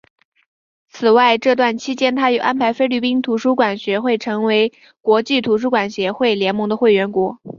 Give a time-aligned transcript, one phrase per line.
[0.89, 7.39] 此外这段期间他又安排菲律宾图书馆学会成为国际图书馆协会联盟的会员国。